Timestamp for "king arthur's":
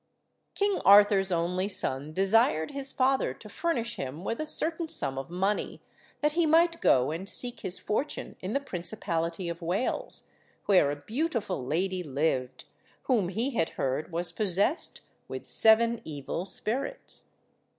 0.55-1.31